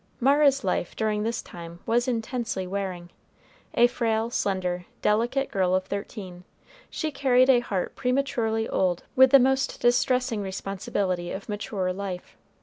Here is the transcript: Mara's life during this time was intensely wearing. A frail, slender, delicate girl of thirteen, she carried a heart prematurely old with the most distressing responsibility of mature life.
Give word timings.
Mara's 0.19 0.63
life 0.63 0.95
during 0.95 1.21
this 1.21 1.43
time 1.43 1.77
was 1.85 2.07
intensely 2.07 2.65
wearing. 2.65 3.11
A 3.75 3.85
frail, 3.85 4.31
slender, 4.31 4.87
delicate 5.03 5.51
girl 5.51 5.75
of 5.75 5.85
thirteen, 5.85 6.43
she 6.89 7.11
carried 7.11 7.51
a 7.51 7.59
heart 7.59 7.95
prematurely 7.95 8.67
old 8.67 9.03
with 9.15 9.29
the 9.29 9.37
most 9.37 9.79
distressing 9.79 10.41
responsibility 10.41 11.31
of 11.31 11.47
mature 11.47 11.93
life. 11.93 12.35